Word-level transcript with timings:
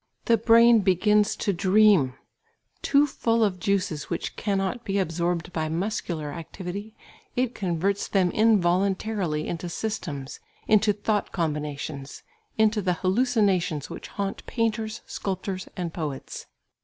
The 0.25 0.35
brain 0.35 0.79
begins 0.79 1.35
to 1.35 1.53
dream; 1.53 2.15
too 2.81 3.05
full 3.05 3.43
of 3.43 3.59
juices 3.59 4.09
which 4.09 4.35
cannot 4.35 4.83
be 4.83 4.97
absorbed 4.97 5.53
by 5.53 5.69
muscular 5.69 6.31
activity, 6.33 6.95
it 7.35 7.53
converts 7.53 8.07
them 8.07 8.31
involuntarily 8.31 9.47
into 9.47 9.69
systems, 9.69 10.39
into 10.67 10.91
thought 10.91 11.31
combinations, 11.31 12.23
into 12.57 12.81
the 12.81 12.93
hallucinations 12.93 13.91
which 13.91 14.07
haunt 14.07 14.43
painters, 14.47 15.01
sculptors 15.05 15.69
and 15.77 15.93
poets. 15.93 16.47